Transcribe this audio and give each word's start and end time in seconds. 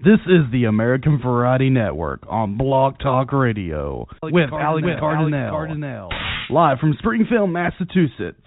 This 0.00 0.20
is 0.26 0.46
the 0.52 0.66
American 0.66 1.20
Variety 1.20 1.70
Network 1.70 2.20
on 2.28 2.56
Blog 2.56 3.00
Talk 3.00 3.32
Radio 3.32 4.06
with. 4.22 4.50
Alex 4.52 4.86
Cardinale. 5.00 6.08
live 6.50 6.78
from 6.78 6.94
Springfield, 7.00 7.50
Massachusetts. 7.50 8.38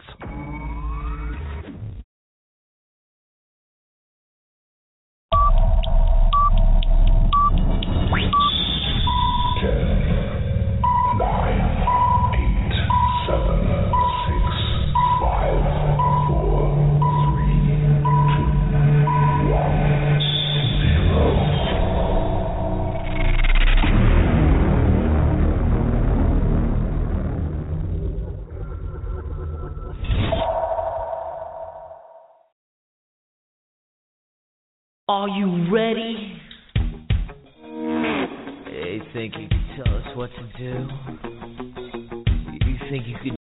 Think 42.92 43.08
you 43.08 43.16
could 43.24 43.36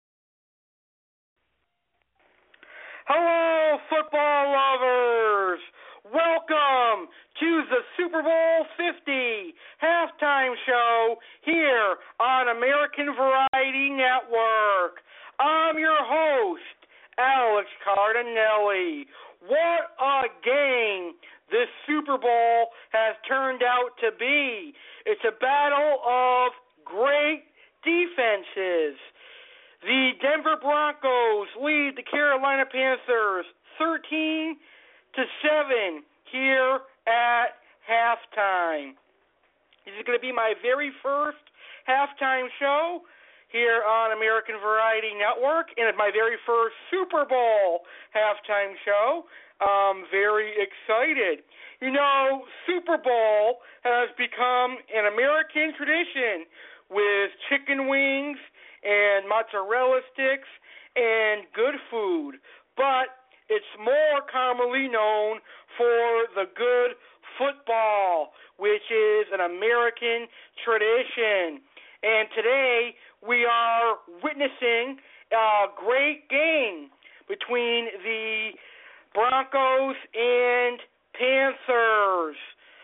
Hello, 3.07 3.79
football 3.89 4.53
lovers! 4.53 5.59
Welcome 6.05 7.09
to 7.39 7.63
the 7.73 7.81
Super 7.97 8.21
Bowl 8.21 8.65
50 8.77 9.09
halftime 9.81 10.53
show 10.67 11.15
here 11.41 11.95
on 12.19 12.55
American 12.55 13.09
Variety 13.17 13.89
Network. 13.89 15.01
I'm 15.39 15.79
your 15.79 15.97
host, 15.97 16.77
Alex 17.17 17.65
Cardinale. 17.83 19.05
What 19.47 19.97
a 19.97 20.29
game 20.45 21.13
this 21.49 21.69
Super 21.87 22.19
Bowl 22.19 22.67
has 22.91 23.15
turned 23.27 23.63
out 23.63 23.97
to 24.01 24.11
be. 24.19 24.75
It's 25.07 25.25
a 25.25 25.33
battle 25.41 26.01
of 26.05 26.51
great 26.85 27.45
defenses. 27.83 28.93
The 29.81 30.11
Denver 30.21 30.57
Broncos 30.59 31.47
lead 31.55 31.95
the 31.95 32.03
Carolina 32.03 32.65
Panthers 32.67 33.45
13 33.79 34.57
to 35.15 35.23
7 35.39 36.03
here 36.31 36.83
at 37.07 37.55
halftime. 37.87 38.99
This 39.85 39.95
is 39.95 40.03
going 40.05 40.19
to 40.19 40.21
be 40.21 40.35
my 40.35 40.53
very 40.61 40.91
first 41.01 41.39
halftime 41.87 42.51
show 42.59 43.07
here 43.47 43.81
on 43.87 44.11
American 44.11 44.59
Variety 44.59 45.15
Network 45.15 45.71
and 45.79 45.87
it's 45.87 45.97
my 45.97 46.11
very 46.11 46.35
first 46.45 46.75
Super 46.91 47.23
Bowl 47.23 47.87
halftime 48.11 48.75
show. 48.83 49.23
I'm 49.63 50.03
very 50.11 50.59
excited. 50.59 51.39
You 51.79 51.91
know, 51.91 52.43
Super 52.67 52.97
Bowl 52.99 53.63
has 53.87 54.09
become 54.19 54.75
an 54.91 55.07
American 55.07 55.71
tradition 55.79 56.43
with 56.91 57.31
chicken 57.47 57.87
wings 57.87 58.37
and 58.83 59.27
mozzarella 59.27 60.01
sticks 60.13 60.49
and 60.95 61.45
good 61.55 61.75
food, 61.91 62.35
but 62.75 63.19
it's 63.49 63.73
more 63.77 64.21
commonly 64.31 64.87
known 64.87 65.39
for 65.77 66.29
the 66.35 66.45
good 66.55 66.95
football, 67.37 68.33
which 68.57 68.85
is 68.91 69.25
an 69.33 69.41
American 69.41 70.27
tradition. 70.63 71.61
And 72.03 72.27
today 72.35 72.95
we 73.25 73.45
are 73.45 73.97
witnessing 74.23 74.99
a 75.31 75.67
great 75.75 76.29
game 76.29 76.89
between 77.27 77.87
the 78.03 78.51
Broncos 79.13 79.95
and 80.13 80.79
Panthers. 81.13 82.37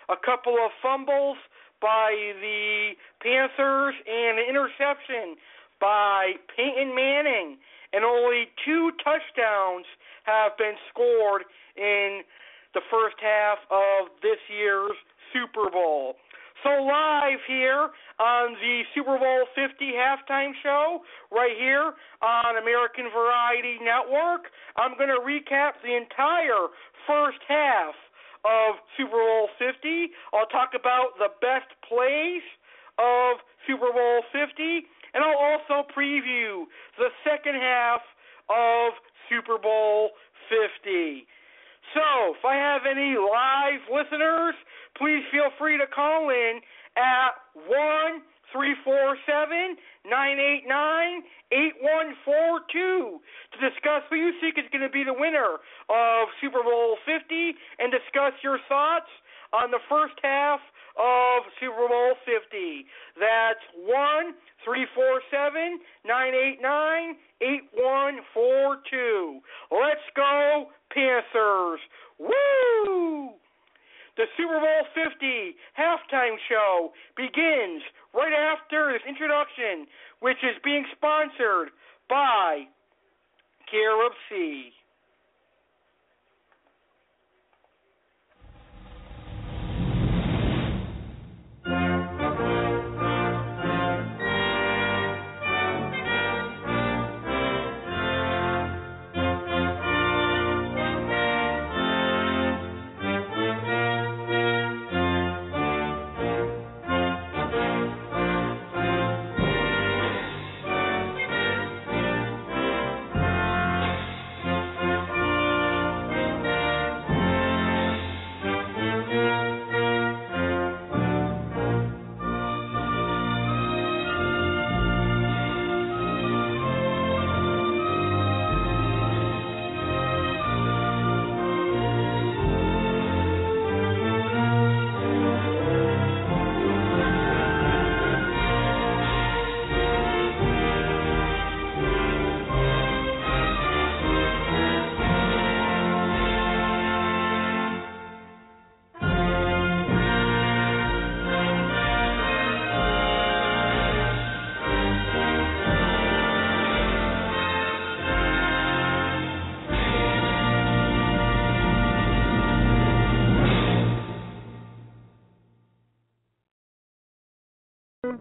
A 0.09 0.18
couple 0.24 0.53
of 0.53 0.72
fumbles 0.81 1.38
by 1.81 2.34
the 2.41 2.91
Panthers 3.22 3.96
and 4.08 4.40
an 4.40 4.46
interception 4.50 5.36
by 5.85 6.34
Peyton 6.57 6.97
Manning, 6.97 7.62
and 7.94 8.01
only 8.01 8.50
two 8.66 8.90
touchdowns 9.06 9.85
have 10.25 10.57
been 10.57 10.73
scored 10.90 11.46
in 11.78 12.25
the 12.73 12.81
first 12.90 13.22
half 13.22 13.62
of 13.69 14.09
this 14.25 14.41
year's 14.50 14.97
Super 15.29 15.69
Bowl. 15.69 16.18
So 16.66 16.81
live 16.81 17.38
here 17.46 17.94
on 18.18 18.57
the 18.57 18.81
Super 18.97 19.22
Bowl 19.22 19.46
50 19.53 19.94
halftime 19.94 20.57
show, 20.66 21.06
right 21.29 21.53
here 21.53 21.94
on 22.25 22.57
American 22.57 23.06
Variety 23.13 23.78
Network, 23.78 24.50
I'm 24.81 24.97
going 24.97 25.13
to 25.13 25.22
recap 25.22 25.78
the 25.85 25.94
entire 25.94 26.73
first 27.06 27.46
half 27.47 27.94
of 28.41 28.81
Super 28.97 29.22
Bowl 29.22 29.53
50. 29.62 30.09
I'll 30.34 30.50
talk 30.50 30.73
about 30.73 31.13
the 31.22 31.29
best 31.46 31.69
plays 31.85 32.41
of 32.97 33.38
Super 33.67 33.94
Bowl 33.94 34.25
50, 34.34 34.90
and 35.16 35.24
I'll 35.24 35.40
also 35.40 35.88
preview 35.96 36.68
the 37.00 37.09
second 37.24 37.56
half 37.56 38.02
of 38.52 38.94
Super 39.31 39.58
Bowl 39.58 40.12
50. 40.52 41.26
So, 41.96 42.36
if 42.36 42.44
I 42.44 42.56
have 42.56 42.81
any 42.84 43.16
live 43.16 43.81
listeners, 43.88 44.56
please 44.98 45.24
feel 45.31 45.50
free 45.58 45.78
to 45.78 45.88
call 45.88 46.30
in 46.30 46.59
at 46.98 47.40
one 47.68 48.22
three 48.52 48.76
four 48.84 49.18
seven 49.26 49.76
nine 50.08 50.40
eight 50.40 50.64
nine 50.68 51.24
eight 51.52 51.76
one 51.82 52.16
four 52.24 52.62
two 52.72 53.20
to 53.52 53.58
discuss 53.59 54.03
who 54.09 54.16
you 54.16 54.32
think 54.40 54.58
is 54.58 54.66
going 54.72 54.84
to 54.84 54.90
be 54.90 55.03
the 55.03 55.14
winner 55.14 55.59
of 55.90 56.28
Super 56.42 56.64
Bowl 56.64 56.97
50 57.06 57.56
and 57.80 57.92
discuss 57.92 58.34
your 58.44 58.59
thoughts 58.70 59.12
on 59.52 59.72
the 59.72 59.80
first 59.90 60.16
half 60.24 60.59
of 60.98 61.44
Super 61.60 61.88
Bowl 61.88 62.16
50. 62.26 62.86
That's 63.20 63.64
one 63.76 64.34
three 64.64 64.88
four 64.96 65.22
seven 65.30 65.80
nine 66.06 66.34
eight 66.34 66.60
nine 66.62 67.16
eight 67.42 67.68
one 67.74 68.20
four 68.34 68.78
two. 68.90 69.40
Let's 69.72 70.06
go 70.16 70.72
Panthers! 70.96 71.80
Woo! 72.20 73.36
The 74.16 74.26
Super 74.38 74.60
Bowl 74.64 74.88
50 74.96 75.56
halftime 75.78 76.40
show 76.48 76.94
begins 77.18 77.84
right 78.14 78.32
after 78.32 78.94
this 78.94 79.04
introduction, 79.08 79.88
which 80.22 80.40
is 80.40 80.56
being 80.64 80.86
sponsored 80.96 81.76
by 82.08 82.64
Care 83.70 84.06
of 84.06 84.14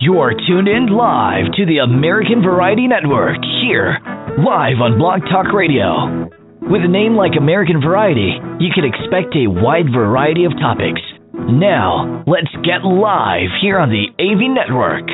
You 0.01 0.19
are 0.19 0.35
tuned 0.35 0.67
in 0.67 0.89
live 0.91 1.53
to 1.55 1.67
the 1.67 1.79
American 1.79 2.43
Variety 2.43 2.89
Network 2.89 3.39
here, 3.63 3.99
live 4.43 4.83
on 4.83 4.99
Blog 4.99 5.21
Talk 5.31 5.55
Radio. 5.55 6.27
With 6.67 6.83
a 6.83 6.91
name 6.91 7.15
like 7.15 7.39
American 7.39 7.81
Variety, 7.81 8.35
you 8.59 8.75
can 8.75 8.83
expect 8.83 9.39
a 9.39 9.47
wide 9.47 9.95
variety 9.95 10.47
of 10.47 10.53
topics. 10.59 11.01
Now, 11.33 12.25
let's 12.27 12.51
get 12.67 12.83
live 12.83 13.55
here 13.63 13.79
on 13.79 13.95
the 13.95 14.11
AV 14.19 14.51
Network. 14.51 15.07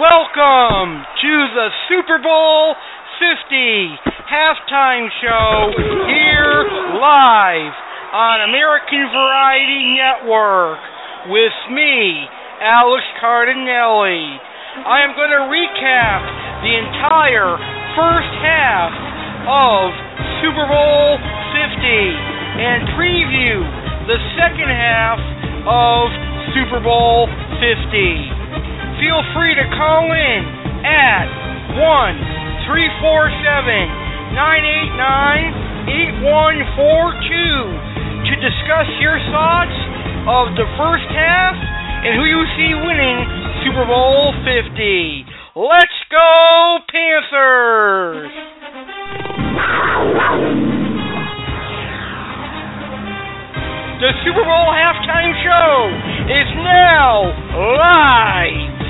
Welcome 0.00 1.04
to 1.04 1.32
the 1.52 1.68
Super 1.92 2.16
Bowl 2.22 2.74
50 3.20 3.92
halftime 4.24 5.08
show 5.20 5.74
here 6.08 6.64
live 6.96 7.89
on 8.10 8.42
American 8.50 9.06
Variety 9.14 9.94
Network 9.94 10.82
with 11.30 11.54
me, 11.70 12.26
Alex 12.58 13.06
Cardinale. 13.22 14.34
I 14.82 15.06
am 15.06 15.14
going 15.14 15.30
to 15.30 15.46
recap 15.46 16.18
the 16.66 16.74
entire 16.74 17.54
first 17.94 18.34
half 18.42 18.90
of 19.46 19.94
Super 20.42 20.66
Bowl 20.66 21.22
50 21.54 22.58
and 22.58 22.90
preview 22.98 23.62
the 24.10 24.18
second 24.34 24.74
half 24.74 25.22
of 25.70 26.10
Super 26.50 26.82
Bowl 26.82 27.30
50 27.62 28.42
feel 29.00 29.24
free 29.32 29.56
to 29.56 29.64
call 29.80 30.12
in 30.12 30.44
at 30.84 31.24
1 31.72 32.68
347 32.68 34.36
989 34.36 35.88
8142 35.88 37.89
to 38.30 38.36
discuss 38.38 38.86
your 39.02 39.18
thoughts 39.34 39.74
of 40.30 40.54
the 40.54 40.62
first 40.78 41.10
half 41.10 41.58
and 42.06 42.14
who 42.14 42.30
you 42.30 42.46
see 42.54 42.70
winning 42.78 43.18
Super 43.66 43.82
Bowl 43.84 44.30
50. 44.46 45.26
Let's 45.58 45.98
go, 46.06 46.78
Panthers! 46.86 48.30
The 53.98 54.12
Super 54.22 54.44
Bowl 54.46 54.68
halftime 54.78 55.34
show 55.42 55.90
is 56.30 56.48
now 56.54 57.34
live. 57.66 58.80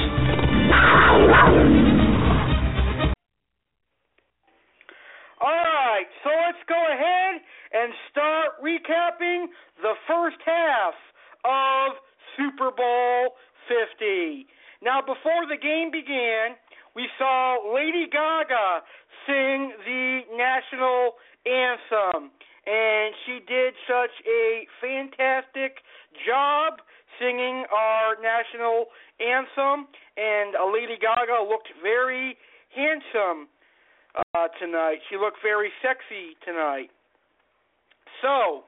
Alright, 5.40 6.06
so 6.22 6.28
let's 6.28 6.62
go 6.68 6.76
ahead 6.92 7.40
and 7.72 7.92
start 8.10 8.58
recapping 8.62 9.46
the 9.82 9.94
first 10.20 10.36
half 10.44 10.92
of 11.44 11.96
Super 12.36 12.70
Bowl 12.70 13.40
50. 13.68 14.46
Now, 14.82 15.00
before 15.00 15.48
the 15.48 15.56
game 15.56 15.90
began, 15.90 16.60
we 16.94 17.08
saw 17.16 17.56
Lady 17.74 18.04
Gaga 18.04 18.84
sing 19.26 19.72
the 19.86 20.20
national 20.36 21.16
anthem, 21.48 22.30
and 22.66 23.14
she 23.24 23.40
did 23.48 23.72
such 23.88 24.12
a 24.28 24.66
fantastic 24.80 25.80
job 26.28 26.84
singing 27.18 27.64
our 27.72 28.16
national 28.20 28.92
anthem, 29.20 29.88
and 30.16 30.54
uh, 30.54 30.68
Lady 30.70 31.00
Gaga 31.00 31.48
looked 31.48 31.68
very 31.82 32.36
handsome 32.76 33.48
uh, 34.16 34.48
tonight. 34.60 34.98
She 35.08 35.16
looked 35.16 35.38
very 35.42 35.70
sexy 35.80 36.36
tonight. 36.44 36.90
So, 38.20 38.59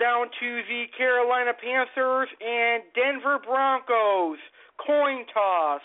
down 0.00 0.32
to 0.40 0.48
the 0.64 0.88
Carolina 0.96 1.52
Panthers 1.52 2.28
and 2.40 2.82
Denver 2.96 3.38
Broncos 3.44 4.40
coin 4.80 5.28
toss. 5.28 5.84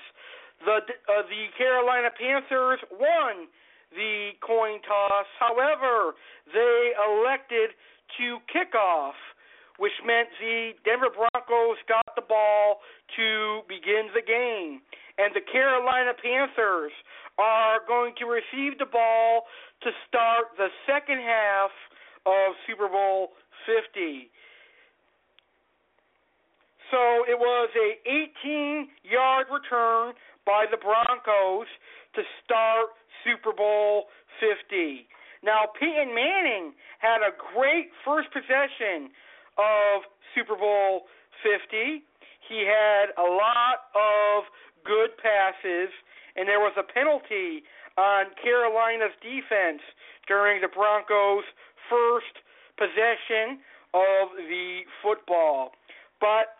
The 0.63 0.79
uh, 1.11 1.27
the 1.27 1.51
Carolina 1.59 2.09
Panthers 2.15 2.79
won 2.95 3.51
the 3.91 4.31
coin 4.39 4.79
toss. 4.87 5.27
However, 5.37 6.15
they 6.47 6.95
elected 6.95 7.75
to 8.17 8.39
kick 8.47 8.73
off, 8.73 9.19
which 9.77 9.93
meant 10.07 10.29
the 10.39 10.71
Denver 10.87 11.11
Broncos 11.11 11.77
got 11.87 12.07
the 12.15 12.23
ball 12.23 12.79
to 13.19 13.67
begin 13.67 14.07
the 14.15 14.23
game. 14.23 14.79
And 15.19 15.35
the 15.35 15.43
Carolina 15.43 16.15
Panthers 16.15 16.91
are 17.37 17.79
going 17.87 18.15
to 18.19 18.25
receive 18.25 18.79
the 18.79 18.87
ball 18.87 19.43
to 19.83 19.91
start 20.07 20.55
the 20.57 20.71
second 20.87 21.19
half 21.19 21.71
of 22.25 22.55
Super 22.67 22.87
Bowl 22.87 23.35
50. 23.63 24.29
So 26.91 27.25
it 27.25 27.37
was 27.39 27.69
a 27.73 27.89
18-yard 28.07 29.47
return 29.49 30.13
by 30.45 30.65
the 30.69 30.77
Broncos 30.77 31.67
to 32.13 32.21
start 32.43 32.93
Super 33.25 33.51
Bowl 33.51 34.05
50. 34.39 35.07
Now 35.43 35.69
Peyton 35.79 36.13
Manning 36.13 36.73
had 36.99 37.25
a 37.25 37.33
great 37.33 37.89
first 38.05 38.29
possession 38.31 39.09
of 39.57 40.05
Super 40.33 40.55
Bowl 40.55 41.09
50. 41.41 42.03
He 42.47 42.59
had 42.65 43.13
a 43.17 43.25
lot 43.25 43.89
of 43.97 44.45
good 44.85 45.17
passes 45.17 45.89
and 46.35 46.47
there 46.47 46.59
was 46.59 46.75
a 46.77 46.83
penalty 46.83 47.63
on 47.97 48.27
Carolina's 48.43 49.15
defense 49.23 49.81
during 50.27 50.61
the 50.61 50.67
Broncos' 50.67 51.47
first 51.89 52.35
possession 52.77 53.59
of 53.93 54.35
the 54.35 54.83
football. 55.01 55.71
But 56.19 56.59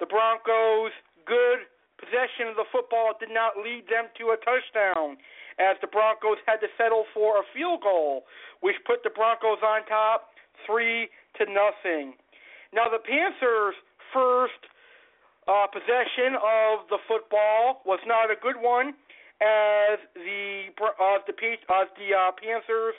the 0.00 0.06
Broncos' 0.06 0.92
good 1.26 1.68
possession 2.00 2.48
of 2.48 2.56
the 2.56 2.68
football 2.72 3.12
did 3.20 3.28
not 3.28 3.60
lead 3.60 3.84
them 3.92 4.08
to 4.16 4.32
a 4.32 4.38
touchdown, 4.40 5.20
as 5.60 5.76
the 5.84 5.88
Broncos 5.92 6.40
had 6.48 6.64
to 6.64 6.68
settle 6.80 7.04
for 7.12 7.38
a 7.40 7.44
field 7.52 7.84
goal, 7.84 8.24
which 8.60 8.76
put 8.88 9.04
the 9.04 9.12
Broncos 9.12 9.60
on 9.60 9.84
top 9.84 10.32
three 10.64 11.08
to 11.36 11.44
nothing. 11.44 12.16
Now 12.72 12.88
the 12.88 13.02
Panthers' 13.04 13.76
first 14.12 14.60
uh, 15.48 15.66
possession 15.68 16.40
of 16.40 16.88
the 16.88 16.98
football 17.08 17.82
was 17.84 18.00
not 18.06 18.30
a 18.30 18.36
good 18.40 18.56
one 18.56 18.94
as 19.40 19.98
the 20.14 20.68
uh, 20.80 21.18
the 21.26 21.32
uh, 21.68 21.84
the 21.96 22.08
uh, 22.12 22.32
Panthers 22.36 22.94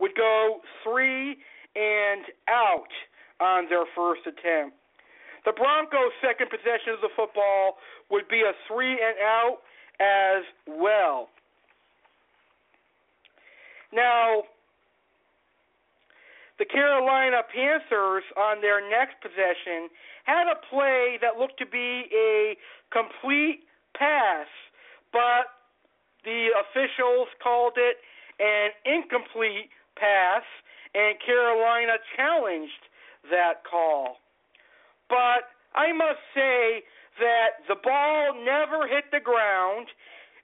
would 0.00 0.14
go 0.16 0.60
three 0.82 1.36
and 1.74 2.24
out 2.48 2.92
on 3.40 3.68
their 3.68 3.84
first 3.96 4.22
attempt. 4.26 4.76
The 5.44 5.52
Broncos' 5.52 6.12
second 6.22 6.50
possession 6.50 6.94
of 6.94 7.00
the 7.00 7.10
football 7.16 7.78
would 8.10 8.28
be 8.28 8.42
a 8.42 8.52
three 8.68 8.92
and 8.92 9.18
out 9.20 9.58
as 9.98 10.44
well. 10.66 11.28
Now, 13.92 14.44
the 16.58 16.64
Carolina 16.64 17.42
Panthers 17.52 18.24
on 18.36 18.60
their 18.60 18.88
next 18.88 19.20
possession 19.20 19.90
had 20.24 20.46
a 20.46 20.54
play 20.70 21.18
that 21.20 21.38
looked 21.38 21.58
to 21.58 21.66
be 21.66 22.06
a 22.14 22.56
complete 22.92 23.66
pass, 23.98 24.46
but 25.12 25.50
the 26.24 26.54
officials 26.54 27.28
called 27.42 27.74
it 27.76 27.96
an 28.38 28.70
incomplete 28.86 29.70
pass, 29.96 30.42
and 30.94 31.16
Carolina 31.24 31.96
challenged 32.16 32.84
that 33.30 33.64
call. 33.68 34.16
But 35.08 35.52
I 35.74 35.92
must 35.92 36.20
say 36.34 36.82
that 37.20 37.64
the 37.68 37.76
ball 37.82 38.34
never 38.44 38.86
hit 38.88 39.04
the 39.12 39.20
ground. 39.20 39.88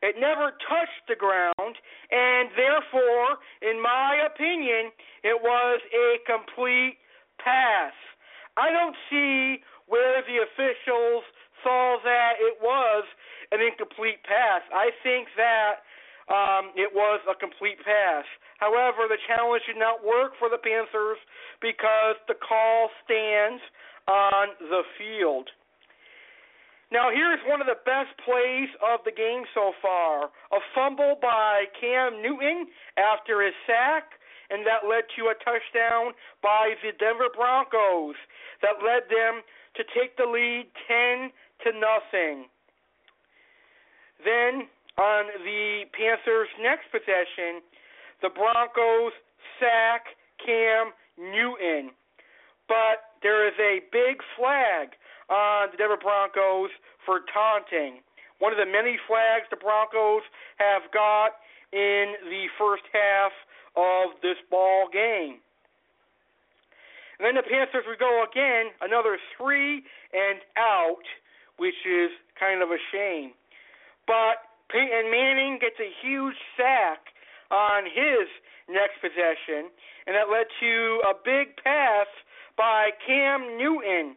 It 0.00 0.14
never 0.14 0.54
touched 0.62 1.10
the 1.10 1.18
ground, 1.18 1.74
and 2.12 2.48
therefore, 2.54 3.42
in 3.62 3.82
my 3.82 4.22
opinion, 4.30 4.94
it 5.24 5.42
was 5.42 5.80
a 5.90 6.22
complete 6.22 7.02
pass. 7.42 7.92
I 8.56 8.70
don't 8.70 8.94
see 9.10 9.58
where 9.86 10.22
the 10.22 10.38
officials 10.46 11.24
saw 11.64 11.98
that 12.04 12.38
it 12.38 12.62
was 12.62 13.04
an 13.50 13.58
incomplete 13.60 14.22
pass. 14.22 14.62
I 14.70 14.90
think 15.02 15.28
that 15.36 15.82
um, 16.28 16.76
it 16.76 16.92
was 16.92 17.20
a 17.24 17.34
complete 17.34 17.80
pass. 17.84 18.24
However, 18.58 19.08
the 19.08 19.20
challenge 19.26 19.64
did 19.66 19.80
not 19.80 20.04
work 20.04 20.32
for 20.38 20.48
the 20.48 20.60
Panthers 20.60 21.18
because 21.60 22.16
the 22.28 22.36
call 22.36 22.90
stands 23.04 23.62
on 24.06 24.56
the 24.60 24.82
field. 24.96 25.48
Now, 26.90 27.12
here's 27.12 27.40
one 27.44 27.60
of 27.60 27.68
the 27.68 27.80
best 27.84 28.16
plays 28.24 28.72
of 28.80 29.00
the 29.04 29.12
game 29.12 29.44
so 29.52 29.72
far 29.80 30.32
a 30.52 30.60
fumble 30.74 31.16
by 31.20 31.68
Cam 31.78 32.22
Newton 32.22 32.66
after 32.96 33.44
his 33.44 33.52
sack, 33.66 34.16
and 34.48 34.64
that 34.64 34.88
led 34.88 35.04
to 35.16 35.28
a 35.28 35.36
touchdown 35.44 36.16
by 36.42 36.72
the 36.80 36.96
Denver 36.96 37.28
Broncos 37.28 38.16
that 38.64 38.80
led 38.80 39.04
them 39.12 39.44
to 39.76 39.84
take 39.92 40.16
the 40.16 40.24
lead 40.24 40.72
10 40.88 41.30
to 41.64 41.70
nothing. 41.76 42.48
Then 44.24 44.66
on 44.98 45.30
the 45.46 45.86
Panthers' 45.94 46.50
next 46.60 46.90
possession, 46.90 47.62
the 48.20 48.28
Broncos 48.34 49.14
sack 49.62 50.18
Cam 50.44 50.90
Newton. 51.16 51.94
But 52.66 53.14
there 53.22 53.46
is 53.46 53.54
a 53.62 53.80
big 53.94 54.20
flag 54.36 54.98
on 55.30 55.70
the 55.70 55.78
Denver 55.78 55.96
Broncos 55.96 56.70
for 57.06 57.22
taunting. 57.32 58.02
One 58.38 58.52
of 58.52 58.58
the 58.58 58.66
many 58.66 58.98
flags 59.06 59.46
the 59.50 59.56
Broncos 59.56 60.22
have 60.58 60.82
got 60.92 61.38
in 61.72 62.18
the 62.26 62.46
first 62.58 62.84
half 62.92 63.32
of 63.76 64.18
this 64.22 64.36
ball 64.50 64.90
game. 64.92 65.38
And 67.18 67.26
then 67.26 67.34
the 67.34 67.42
Panthers 67.42 67.82
would 67.86 67.98
go 67.98 68.24
again, 68.26 68.70
another 68.80 69.18
three 69.36 69.82
and 70.14 70.38
out, 70.56 71.02
which 71.58 71.78
is 71.86 72.10
kind 72.38 72.62
of 72.62 72.70
a 72.70 72.78
shame. 72.92 73.32
But 74.06 74.47
Peyton 74.70 75.10
Manning 75.10 75.58
gets 75.60 75.80
a 75.80 75.90
huge 76.02 76.36
sack 76.56 77.00
on 77.50 77.84
his 77.84 78.28
next 78.68 79.00
possession, 79.00 79.72
and 80.06 80.12
that 80.12 80.28
led 80.28 80.46
to 80.60 81.00
a 81.08 81.14
big 81.16 81.56
pass 81.64 82.06
by 82.56 82.90
Cam 83.06 83.56
Newton 83.56 84.16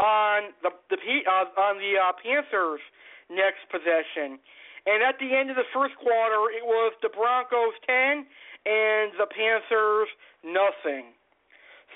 on 0.00 0.56
the 0.62 0.70
the 0.88 0.96
uh, 0.96 1.60
on 1.60 1.76
the 1.76 2.00
uh, 2.00 2.12
Panthers' 2.24 2.80
next 3.28 3.68
possession. 3.68 4.40
And 4.86 5.02
at 5.02 5.14
the 5.20 5.30
end 5.36 5.50
of 5.50 5.56
the 5.56 5.68
first 5.72 5.94
quarter, 5.96 6.50
it 6.50 6.64
was 6.66 6.92
the 7.02 7.08
Broncos 7.08 7.78
10 7.86 8.26
and 8.66 9.14
the 9.14 9.30
Panthers 9.30 10.08
nothing. 10.42 11.14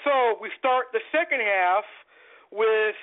So 0.05 0.39
we 0.41 0.51
start 0.59 0.87
the 0.93 1.03
second 1.11 1.41
half 1.41 1.83
with 2.53 2.95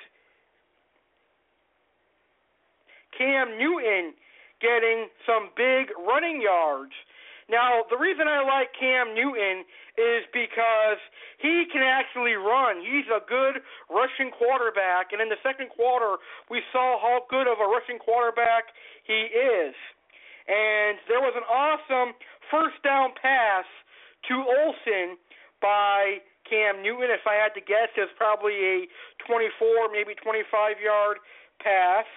Cam 3.12 3.58
Newton 3.58 4.14
getting 4.64 5.12
some 5.28 5.52
big 5.52 5.92
running 6.00 6.40
yards. 6.40 6.96
Now, 7.52 7.84
the 7.92 8.00
reason 8.00 8.24
I 8.24 8.40
like 8.40 8.72
Cam 8.72 9.12
Newton 9.12 9.68
is 10.00 10.24
because 10.32 10.96
he 11.36 11.68
can 11.68 11.84
actually 11.84 12.40
run. 12.40 12.80
He's 12.80 13.04
a 13.12 13.20
good 13.20 13.60
rushing 13.92 14.32
quarterback, 14.32 15.12
and 15.12 15.20
in 15.20 15.28
the 15.28 15.36
second 15.44 15.68
quarter, 15.68 16.16
we 16.48 16.64
saw 16.72 16.96
how 16.96 17.28
good 17.28 17.44
of 17.44 17.60
a 17.60 17.68
rushing 17.68 18.00
quarterback 18.00 18.72
he 19.04 19.28
is. 19.28 19.76
And 20.48 20.96
there 21.04 21.20
was 21.20 21.36
an 21.36 21.44
awesome 21.44 22.16
first 22.48 22.80
down 22.80 23.12
pass 23.20 23.68
to 24.32 24.34
Olsen 24.40 25.20
by 25.60 26.24
Cam 26.48 26.80
Newton. 26.80 27.12
If 27.12 27.28
I 27.28 27.36
had 27.36 27.52
to 27.56 27.64
guess, 27.64 27.92
it's 27.96 28.12
probably 28.16 28.56
a 28.56 28.88
24, 29.28 29.92
maybe 29.92 30.16
25 30.16 30.80
yard 30.80 31.20
pass. 31.60 32.08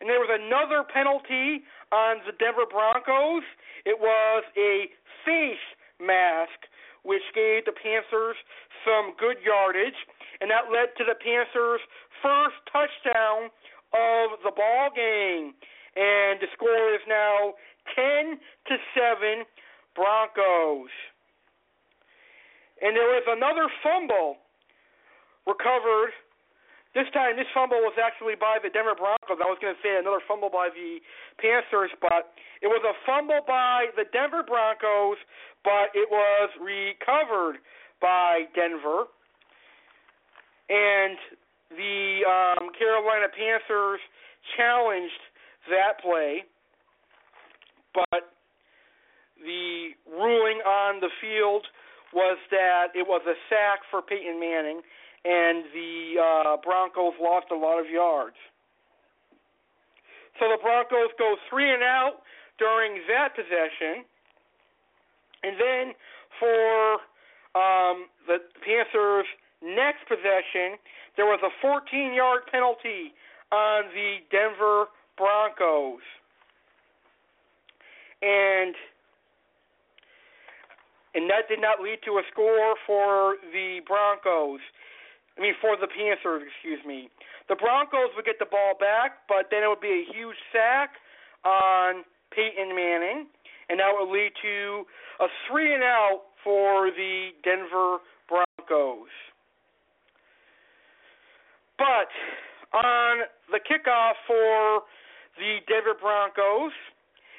And 0.00 0.08
there 0.08 0.20
was 0.20 0.30
another 0.30 0.84
penalty 0.86 1.64
on 1.90 2.22
the 2.26 2.32
Denver 2.38 2.66
Broncos. 2.70 3.42
It 3.84 3.98
was 3.98 4.44
a 4.56 4.90
face 5.24 5.66
mask, 5.98 6.70
which 7.02 7.22
gave 7.34 7.64
the 7.64 7.74
Panthers 7.74 8.36
some 8.86 9.14
good 9.18 9.38
yardage, 9.42 9.98
and 10.40 10.50
that 10.50 10.70
led 10.70 10.94
to 10.98 11.04
the 11.04 11.18
Panthers' 11.18 11.82
first 12.22 12.56
touchdown 12.70 13.50
of 13.92 14.38
the 14.44 14.52
ball 14.54 14.90
game. 14.94 15.54
And 15.96 16.38
the 16.38 16.46
score 16.54 16.94
is 16.94 17.02
now 17.08 17.54
10 17.96 18.38
to 18.70 18.74
7 18.94 19.44
Broncos. 19.96 20.94
And 22.80 22.94
there 22.94 23.10
was 23.10 23.26
another 23.26 23.66
fumble 23.82 24.38
recovered. 25.46 26.14
This 26.94 27.04
time, 27.12 27.36
this 27.36 27.46
fumble 27.52 27.84
was 27.84 27.94
actually 28.00 28.34
by 28.34 28.56
the 28.62 28.72
Denver 28.72 28.96
Broncos. 28.96 29.36
I 29.36 29.48
was 29.48 29.60
going 29.60 29.76
to 29.76 29.82
say 29.84 30.00
another 30.00 30.24
fumble 30.24 30.48
by 30.48 30.72
the 30.72 30.98
Panthers, 31.36 31.92
but 32.00 32.32
it 32.64 32.66
was 32.66 32.80
a 32.80 32.96
fumble 33.04 33.44
by 33.46 33.92
the 33.94 34.08
Denver 34.08 34.42
Broncos, 34.42 35.20
but 35.64 35.92
it 35.92 36.08
was 36.08 36.48
recovered 36.56 37.60
by 38.00 38.48
Denver. 38.56 39.04
And 40.72 41.16
the 41.76 42.24
um, 42.24 42.72
Carolina 42.72 43.28
Panthers 43.36 44.00
challenged 44.56 45.22
that 45.68 46.00
play, 46.00 46.44
but 47.92 48.32
the 49.44 49.92
ruling 50.08 50.64
on 50.64 51.00
the 51.00 51.12
field 51.20 51.66
was 52.12 52.38
that 52.50 52.88
it 52.94 53.06
was 53.06 53.20
a 53.28 53.36
sack 53.52 53.80
for 53.90 54.00
Peyton 54.00 54.40
Manning, 54.40 54.80
and 55.24 55.64
the 55.74 56.14
uh, 56.20 56.56
Broncos 56.62 57.14
lost 57.20 57.46
a 57.50 57.56
lot 57.56 57.80
of 57.80 57.90
yards. 57.90 58.36
So 60.38 60.46
the 60.48 60.58
Broncos 60.62 61.10
go 61.18 61.34
three 61.50 61.72
and 61.72 61.82
out 61.82 62.22
during 62.58 63.02
that 63.08 63.34
possession, 63.34 64.04
and 65.42 65.56
then 65.58 65.94
for 66.38 67.02
um, 67.58 68.06
the 68.26 68.38
Panthers' 68.62 69.26
next 69.62 70.06
possession, 70.06 70.78
there 71.16 71.26
was 71.26 71.40
a 71.42 71.50
14-yard 71.64 72.42
penalty 72.50 73.14
on 73.50 73.84
the 73.94 74.18
Denver 74.30 74.86
Broncos, 75.16 76.02
and 78.22 78.74
and 81.14 81.28
that 81.30 81.48
did 81.48 81.60
not 81.60 81.80
lead 81.80 81.98
to 82.04 82.18
a 82.18 82.22
score 82.30 82.76
for 82.86 83.36
the 83.52 83.80
Broncos. 83.86 84.60
I 85.38 85.40
mean, 85.40 85.54
for 85.60 85.76
the 85.78 85.86
Panthers, 85.86 86.42
excuse 86.42 86.84
me. 86.84 87.08
The 87.48 87.54
Broncos 87.54 88.10
would 88.16 88.26
get 88.26 88.38
the 88.38 88.50
ball 88.50 88.74
back, 88.78 89.22
but 89.28 89.46
then 89.50 89.62
it 89.62 89.68
would 89.68 89.80
be 89.80 90.02
a 90.02 90.12
huge 90.12 90.36
sack 90.50 90.98
on 91.44 92.02
Peyton 92.34 92.74
Manning, 92.74 93.26
and 93.70 93.78
that 93.78 93.94
would 93.94 94.10
lead 94.10 94.32
to 94.42 94.84
a 95.20 95.26
three 95.46 95.72
and 95.72 95.82
out 95.82 96.22
for 96.42 96.90
the 96.90 97.30
Denver 97.44 97.98
Broncos. 98.28 99.14
But 101.78 102.10
on 102.74 103.22
the 103.52 103.60
kickoff 103.62 104.18
for 104.26 104.82
the 105.38 105.62
Denver 105.68 105.94
Broncos, 106.00 106.72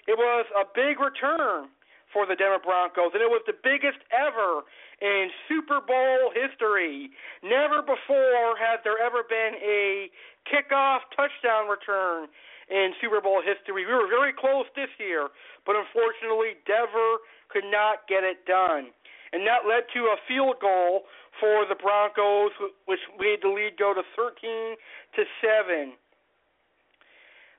it 0.08 0.18
was 0.18 0.46
a 0.56 0.64
big 0.74 1.00
return 1.00 1.68
for 2.14 2.26
the 2.26 2.36
Denver 2.36 2.60
Broncos, 2.62 3.14
and 3.14 3.22
it 3.22 3.30
was 3.30 3.42
the 3.46 3.54
biggest 3.54 4.02
ever 4.10 4.66
in 5.02 5.30
Super 5.48 5.80
Bowl 5.80 6.34
history. 6.34 7.12
Never 7.44 7.82
before 7.82 8.58
had 8.58 8.82
there 8.84 8.98
ever 8.98 9.24
been 9.24 9.56
a 9.62 10.10
kickoff 10.50 11.06
touchdown 11.14 11.70
return 11.70 12.28
in 12.70 12.94
Super 13.02 13.22
Bowl 13.22 13.42
history. 13.42 13.86
We 13.86 13.94
were 13.94 14.10
very 14.10 14.34
close 14.34 14.66
this 14.76 14.90
year, 14.98 15.30
but 15.66 15.76
unfortunately, 15.78 16.58
Denver 16.66 17.22
could 17.50 17.66
not 17.70 18.06
get 18.10 18.26
it 18.26 18.46
done. 18.46 18.90
And 19.32 19.46
that 19.46 19.70
led 19.70 19.86
to 19.94 20.10
a 20.10 20.18
field 20.28 20.58
goal 20.60 21.06
for 21.38 21.66
the 21.70 21.78
Broncos, 21.78 22.52
which 22.86 23.00
made 23.22 23.46
the 23.46 23.50
lead 23.50 23.78
go 23.78 23.94
to 23.94 24.02
13 24.18 24.76
to 25.16 25.22
7. 25.42 25.94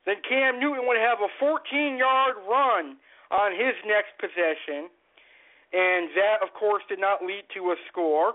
Then 0.07 0.17
Cam 0.27 0.59
Newton 0.59 0.87
would 0.87 0.99
have 0.99 1.19
a 1.23 1.31
14 1.39 1.97
yard 1.97 2.35
run 2.49 2.97
on 3.31 3.53
his 3.53 3.75
next 3.87 4.15
possession, 4.19 4.91
and 5.73 6.11
that, 6.19 6.43
of 6.43 6.53
course, 6.55 6.83
did 6.89 6.99
not 6.99 7.25
lead 7.25 7.45
to 7.55 7.71
a 7.71 7.77
score. 7.89 8.35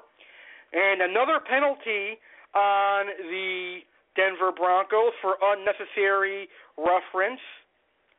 And 0.71 1.01
another 1.01 1.39
penalty 1.39 2.19
on 2.55 3.07
the 3.27 3.83
Denver 4.15 4.51
Broncos 4.55 5.11
for 5.21 5.35
unnecessary 5.43 6.47
reference, 6.79 7.43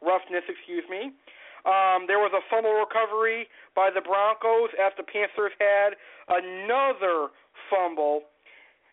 roughness, 0.05 0.45
excuse 0.49 0.85
me. 0.89 1.13
Um, 1.65 2.07
there 2.07 2.23
was 2.23 2.31
a 2.31 2.45
fumble 2.47 2.79
recovery 2.79 3.49
by 3.75 3.91
the 3.91 4.01
Broncos 4.01 4.71
after 4.79 5.03
Panthers 5.03 5.57
had 5.59 5.99
another 6.29 7.33
fumble. 7.73 8.23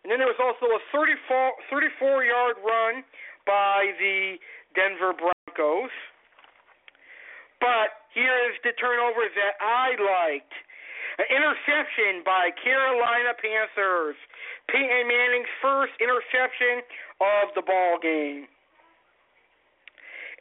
And 0.02 0.10
then 0.10 0.18
there 0.18 0.28
was 0.28 0.40
also 0.42 0.66
a 0.74 0.80
34, 0.90 1.52
34 1.70 2.24
yard 2.24 2.56
run 2.64 3.04
by 3.46 3.92
the 4.00 4.36
Denver 4.74 5.14
Broncos. 5.14 5.92
But 7.64 8.12
here 8.12 8.36
is 8.52 8.60
the 8.60 8.76
turnover 8.76 9.24
that 9.24 9.56
I 9.56 9.96
liked. 9.96 10.52
An 11.16 11.24
interception 11.32 12.20
by 12.20 12.52
Carolina 12.60 13.32
Panthers. 13.40 14.20
Peyton 14.68 15.08
Manning's 15.08 15.48
first 15.64 15.96
interception 15.96 16.84
of 17.24 17.56
the 17.56 17.64
ball 17.64 17.96
game. 18.04 18.52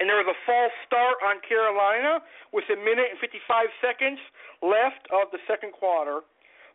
And 0.03 0.12
there 0.12 0.20
was 0.20 0.27
a 0.27 0.39
false 0.44 0.75
start 0.84 1.15
on 1.24 1.39
Carolina 1.48 2.20
with 2.51 2.68
a 2.68 2.75
minute 2.75 3.15
and 3.15 3.20
55 3.24 3.72
seconds 3.80 4.20
left 4.60 5.08
of 5.15 5.32
the 5.32 5.39
second 5.48 5.72
quarter. 5.72 6.27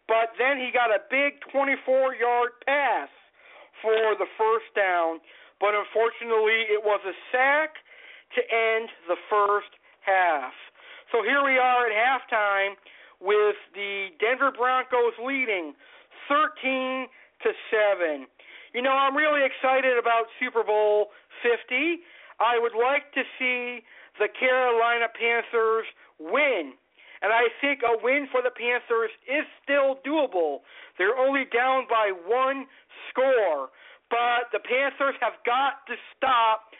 But 0.08 0.32
then 0.40 0.56
he 0.56 0.72
got 0.72 0.88
a 0.88 1.04
big 1.12 1.44
24 1.52 2.16
yard 2.16 2.56
pass 2.64 3.12
for 3.84 4.16
the 4.16 4.30
first 4.40 4.72
down. 4.72 5.20
But 5.60 5.76
unfortunately, 5.76 6.72
it 6.72 6.80
was 6.80 7.04
a 7.04 7.12
sack 7.28 7.76
to 8.32 8.40
end 8.48 8.88
the 9.12 9.20
first 9.28 9.76
half. 10.08 10.56
So 11.12 11.20
here 11.20 11.44
we 11.44 11.60
are 11.60 11.84
at 11.84 11.92
halftime 11.92 12.80
with 13.20 13.56
the 13.74 14.08
Denver 14.16 14.52
Broncos 14.56 15.12
leading 15.20 15.76
13 16.28 17.08
to 17.44 17.50
7. 18.00 18.26
You 18.72 18.82
know, 18.82 18.92
I'm 18.92 19.16
really 19.16 19.44
excited 19.44 19.98
about 20.00 20.32
Super 20.40 20.64
Bowl 20.64 21.08
50. 21.44 22.00
I 22.40 22.56
would 22.56 22.76
like 22.76 23.12
to 23.12 23.22
see 23.38 23.84
the 24.18 24.28
Carolina 24.28 25.08
Panthers 25.12 25.86
win. 26.18 26.72
And 27.20 27.32
I 27.32 27.50
think 27.60 27.80
a 27.82 27.98
win 27.98 28.28
for 28.30 28.42
the 28.42 28.54
Panthers 28.54 29.10
is 29.26 29.42
still 29.62 29.98
doable. 30.06 30.62
They're 30.98 31.18
only 31.18 31.44
down 31.50 31.86
by 31.90 32.12
one 32.14 32.66
score. 33.10 33.74
But 34.10 34.54
the 34.54 34.62
Panthers 34.62 35.18
have 35.20 35.36
got 35.44 35.84
to 35.88 35.94
stop 36.16 36.70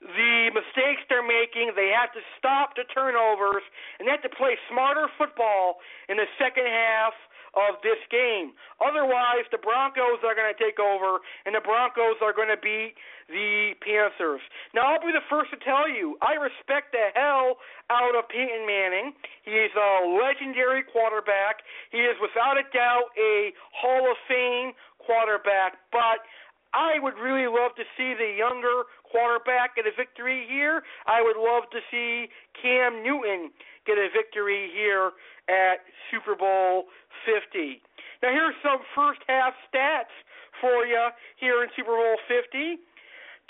the 0.00 0.50
mistakes 0.52 1.04
they're 1.08 1.26
making. 1.26 1.76
They 1.76 1.92
have 1.92 2.12
to 2.16 2.22
stop 2.40 2.74
the 2.76 2.88
turnovers, 2.88 3.62
and 3.98 4.08
they 4.08 4.12
have 4.12 4.24
to 4.24 4.32
play 4.32 4.56
smarter 4.72 5.08
football 5.20 5.80
in 6.08 6.16
the 6.16 6.28
second 6.40 6.66
half 6.66 7.12
of 7.54 7.82
this 7.82 7.98
game. 8.10 8.54
Otherwise, 8.78 9.42
the 9.50 9.58
Broncos 9.58 10.22
are 10.22 10.38
going 10.38 10.48
to 10.48 10.58
take 10.58 10.78
over, 10.78 11.18
and 11.44 11.54
the 11.54 11.60
Broncos 11.60 12.16
are 12.22 12.32
going 12.32 12.50
to 12.50 12.60
beat 12.60 12.94
the 13.26 13.74
Panthers. 13.82 14.42
Now, 14.74 14.94
I'll 14.94 15.02
be 15.02 15.10
the 15.10 15.26
first 15.26 15.50
to 15.50 15.58
tell 15.58 15.90
you, 15.90 16.14
I 16.22 16.38
respect 16.38 16.94
the 16.94 17.10
hell 17.14 17.58
out 17.90 18.14
of 18.14 18.30
Peyton 18.30 18.66
Manning. 18.66 19.12
He 19.42 19.58
is 19.58 19.74
a 19.74 19.90
legendary 20.14 20.86
quarterback. 20.86 21.66
He 21.90 22.06
is 22.06 22.14
without 22.22 22.54
a 22.54 22.66
doubt 22.70 23.10
a 23.18 23.50
Hall 23.74 24.06
of 24.10 24.16
Fame 24.30 24.72
quarterback, 25.02 25.78
but 25.90 26.22
I 26.70 27.02
would 27.02 27.18
really 27.18 27.50
love 27.50 27.74
to 27.74 27.84
see 27.98 28.14
the 28.14 28.30
younger 28.38 28.86
quarterback 29.10 29.76
get 29.76 29.86
a 29.86 29.94
victory 29.96 30.46
here. 30.48 30.82
I 31.06 31.22
would 31.22 31.36
love 31.36 31.68
to 31.70 31.80
see 31.90 32.30
Cam 32.60 33.02
Newton 33.02 33.50
get 33.86 33.98
a 33.98 34.08
victory 34.14 34.70
here 34.72 35.12
at 35.48 35.82
Super 36.10 36.34
Bowl 36.34 36.86
50. 37.26 37.82
Now, 38.22 38.30
here's 38.30 38.54
some 38.62 38.80
first 38.94 39.20
half 39.26 39.54
stats 39.68 40.14
for 40.60 40.86
you 40.86 41.08
here 41.36 41.62
in 41.62 41.70
Super 41.76 41.96
Bowl 41.96 42.16
50. 42.28 42.78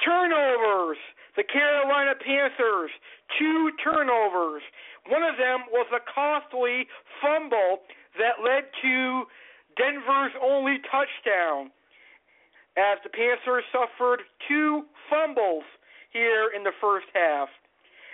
Turnovers. 0.04 0.98
The 1.36 1.44
Carolina 1.44 2.14
Panthers, 2.18 2.90
two 3.38 3.70
turnovers. 3.82 4.62
One 5.08 5.22
of 5.22 5.36
them 5.38 5.60
was 5.70 5.86
a 5.94 6.02
costly 6.02 6.88
fumble 7.22 7.86
that 8.18 8.42
led 8.42 8.66
to 8.82 9.24
Denver's 9.76 10.34
only 10.42 10.78
touchdown 10.90 11.70
as 12.80 12.96
the 13.04 13.12
Panthers 13.12 13.64
suffered 13.68 14.24
two 14.48 14.88
fumbles 15.12 15.68
here 16.12 16.48
in 16.56 16.64
the 16.64 16.72
first 16.80 17.06
half. 17.12 17.48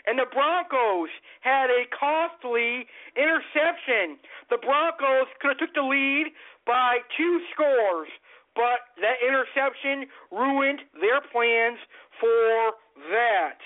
And 0.06 0.18
the 0.18 0.26
Broncos 0.26 1.10
had 1.40 1.70
a 1.70 1.86
costly 1.94 2.86
interception. 3.14 4.18
The 4.50 4.58
Broncos 4.58 5.30
could 5.40 5.58
have 5.58 5.70
took 5.70 5.74
the 5.74 5.86
lead 5.86 6.34
by 6.66 6.98
two 7.16 7.40
scores, 7.54 8.10
but 8.54 8.90
that 9.02 9.22
interception 9.22 10.10
ruined 10.30 10.80
their 10.98 11.22
plans 11.30 11.78
for 12.18 12.74
that. 13.10 13.58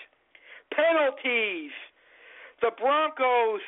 Penalties. 0.72 1.72
The 2.60 2.72
Broncos 2.76 3.60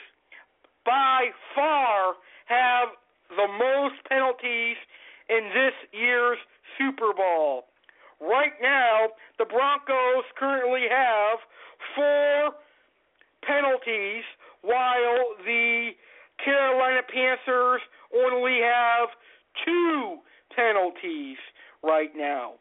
by 0.85 1.29
far 1.55 2.15
have 2.47 2.89
the 3.37 3.49
most 3.49 3.97
penalties 4.09 4.77
in 5.29 5.49
this 5.55 5.77
year's 5.93 6.39
Super 6.79 7.13
Bowl. 7.17 7.65
Right 8.21 8.53
now, 8.63 9.09
the 9.39 9.45
Broncos 9.45 10.25
currently 10.39 10.87
have 10.91 11.39
four 11.97 12.55
penalties, 13.43 14.23
while 14.63 15.35
the 15.45 15.91
Carolina 16.45 17.03
Panthers 17.03 17.83
only 18.15 18.61
have 18.63 19.09
two 19.65 20.19
penalties 20.55 21.39
right 21.83 22.11
now. 22.17 22.55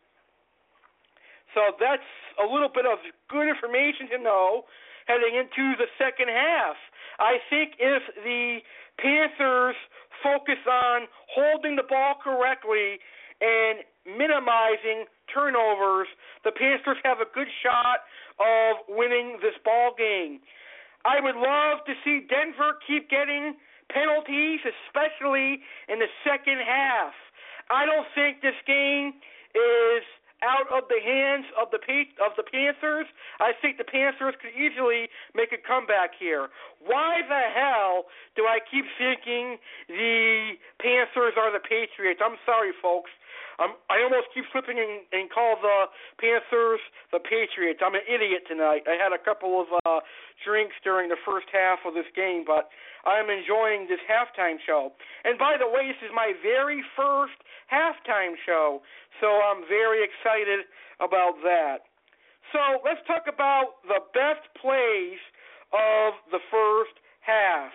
So 1.54 1.76
that's 1.80 2.02
a 2.42 2.48
little 2.52 2.70
bit 2.74 2.86
of 2.86 3.00
good 3.30 3.48
information 3.48 4.08
to 4.18 4.24
know 4.24 4.64
heading 5.06 5.36
into 5.36 5.76
the 5.78 5.86
second 6.00 6.30
half. 6.30 6.76
I 7.20 7.38
think 7.50 7.74
if 7.78 8.02
the 8.24 8.60
Panthers 8.98 9.76
focus 10.24 10.62
on 10.70 11.08
holding 11.30 11.76
the 11.76 11.84
ball 11.84 12.16
correctly 12.24 13.00
and 13.42 13.84
minimizing 14.06 15.06
turnovers, 15.34 16.08
the 16.44 16.52
Panthers 16.52 16.98
have 17.04 17.20
a 17.20 17.30
good 17.34 17.48
shot 17.64 18.04
of 18.40 18.84
winning 18.90 19.38
this 19.42 19.56
ball 19.64 19.94
game. 19.98 20.40
I 21.06 21.20
would 21.20 21.36
love 21.36 21.86
to 21.86 21.94
see 22.06 22.26
Denver 22.30 22.78
keep 22.86 23.10
getting 23.10 23.58
penalties, 23.90 24.62
especially 24.64 25.62
in 25.90 26.00
the 26.00 26.10
second 26.24 26.62
half. 26.62 27.14
I 27.70 27.86
don't 27.86 28.08
think 28.14 28.42
this 28.42 28.58
game 28.66 29.14
is 29.56 30.04
out 30.42 30.66
of 30.74 30.90
the 30.90 30.98
hands 30.98 31.46
of 31.54 31.70
the 31.70 31.78
of 32.18 32.34
the 32.34 32.44
Panthers. 32.44 33.06
I 33.40 33.54
think 33.62 33.78
the 33.78 33.86
Panthers 33.86 34.34
could 34.42 34.54
easily 34.58 35.08
make 35.38 35.54
a 35.54 35.62
comeback 35.62 36.18
here. 36.18 36.50
Why 36.82 37.22
the 37.22 37.46
hell 37.54 38.10
do 38.36 38.50
I 38.50 38.58
keep 38.60 38.86
thinking 38.98 39.58
the 39.88 40.58
Panthers 40.82 41.38
are 41.38 41.54
the 41.54 41.62
Patriots? 41.62 42.22
I'm 42.24 42.42
sorry, 42.46 42.74
folks. 42.82 43.14
I'm, 43.62 43.78
I 43.94 44.02
almost 44.02 44.34
keep 44.34 44.50
slipping 44.50 44.82
and, 44.82 45.06
and 45.14 45.30
call 45.30 45.54
the 45.62 45.86
Panthers 46.18 46.82
the 47.14 47.22
Patriots. 47.22 47.86
I'm 47.86 47.94
an 47.94 48.06
idiot 48.10 48.50
tonight. 48.50 48.90
I 48.90 48.98
had 48.98 49.14
a 49.14 49.22
couple 49.22 49.62
of 49.62 49.70
uh, 49.86 50.02
drinks 50.42 50.74
during 50.82 51.14
the 51.14 51.22
first 51.22 51.46
half 51.54 51.86
of 51.86 51.94
this 51.94 52.10
game, 52.18 52.42
but 52.42 52.74
I'm 53.06 53.30
enjoying 53.30 53.86
this 53.86 54.02
halftime 54.10 54.58
show. 54.66 54.98
And 55.24 55.38
by 55.38 55.62
the 55.62 55.70
way, 55.70 55.94
this 55.94 56.02
is 56.02 56.10
my 56.10 56.34
very 56.42 56.82
first 56.98 57.38
halftime 57.70 58.34
show, 58.42 58.82
so 59.22 59.30
I'm 59.30 59.62
very 59.70 60.02
excited 60.02 60.66
about 60.98 61.38
that. 61.46 61.86
So 62.50 62.82
let's 62.82 63.00
talk 63.06 63.30
about 63.30 63.86
the 63.86 64.02
best 64.18 64.44
plays 64.58 65.22
of 65.70 66.18
the 66.34 66.42
first 66.50 66.98
half. 67.22 67.72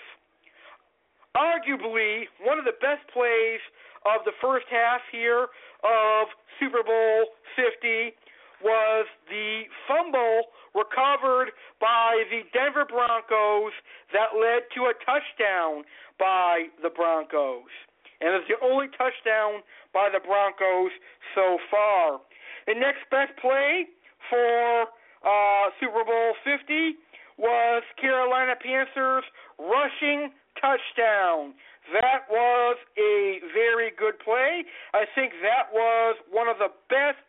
Arguably, 1.37 2.27
one 2.43 2.59
of 2.59 2.65
the 2.65 2.77
best 2.81 3.05
plays 3.13 3.61
of 4.07 4.25
the 4.25 4.33
first 4.41 4.67
half 4.71 5.03
here 5.11 5.51
of 5.83 6.27
Super 6.61 6.83
Bowl 6.83 7.35
50 7.59 8.15
was 8.63 9.07
the 9.29 9.69
fumble 9.87 10.55
recovered 10.75 11.53
by 11.81 12.25
the 12.31 12.47
Denver 12.53 12.87
Broncos 12.89 13.73
that 14.13 14.39
led 14.39 14.65
to 14.75 14.89
a 14.89 14.95
touchdown 15.05 15.85
by 16.19 16.73
the 16.83 16.89
Broncos. 16.89 17.73
And 18.21 18.33
it's 18.33 18.49
the 18.49 18.57
only 18.65 18.89
touchdown 18.97 19.61
by 19.93 20.09
the 20.09 20.21
Broncos 20.21 20.93
so 21.35 21.59
far. 21.71 22.21
The 22.67 22.75
next 22.75 23.05
best 23.11 23.37
play 23.41 23.85
for 24.31 24.89
uh, 25.25 25.71
Super 25.81 26.05
Bowl 26.05 26.33
50 26.45 26.97
was 27.37 27.83
Carolina 28.01 28.55
Panthers 28.57 29.25
rushing 29.59 30.33
touchdown. 30.61 31.53
That 31.93 32.27
was 32.31 32.77
a 32.99 33.39
very 33.55 33.93
good 33.95 34.19
play. 34.19 34.65
I 34.95 35.05
think 35.15 35.33
that 35.43 35.71
was 35.73 36.17
one 36.31 36.49
of 36.49 36.59
the 36.59 36.71
best 36.91 37.23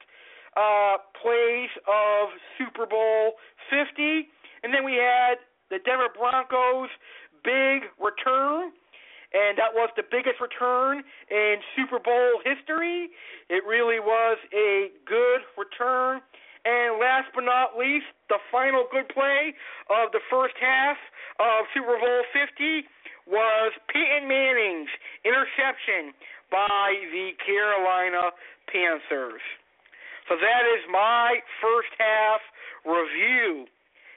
uh, 0.58 0.98
plays 1.22 1.70
of 1.86 2.34
Super 2.58 2.86
Bowl 2.89 3.38
50. 3.70 4.28
And 4.63 4.74
then 4.74 4.84
we 4.84 4.98
had 4.98 5.38
the 5.70 5.78
Denver 5.86 6.10
Broncos' 6.10 6.89
big 7.43 7.86
return, 8.02 8.74
and 9.34 9.54
that 9.62 9.78
was 9.78 9.89
the 9.96 10.04
biggest 10.10 10.41
return 10.41 11.04
in 11.30 11.62
Super 11.76 12.00
Bowl 12.00 12.41
history. 12.41 13.13
It 13.50 13.62
really 13.67 14.00
was 14.00 14.38
a 14.54 14.89
good 15.06 15.46
return. 15.54 16.22
And 16.65 17.00
last 17.00 17.30
but 17.36 17.46
not 17.46 17.78
least, 17.78 18.10
the 18.28 18.41
final 18.52 18.89
good 18.91 19.08
play 19.08 19.54
of 19.88 20.12
the 20.12 20.20
first 20.30 20.56
half 20.60 20.98
of 21.39 21.70
Super 21.74 21.96
Bowl 21.96 22.24
50 22.34 22.84
was 23.28 23.72
Peyton 23.92 24.28
Manning's 24.28 24.90
interception 25.24 26.16
by 26.52 26.96
the 27.12 27.32
Carolina 27.44 28.32
Panthers. 28.72 29.44
So 30.28 30.36
that 30.36 30.63
is 30.76 30.84
my 30.92 31.40
first 31.62 31.92
half 32.00 32.42
review. 32.84 33.68